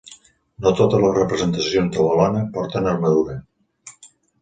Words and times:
No 0.65 0.71
totes 0.79 1.03
les 1.03 1.13
representacions 1.17 1.95
de 1.99 2.07
Bel·lona 2.09 2.43
porten 2.59 2.91
armadura. 2.97 3.41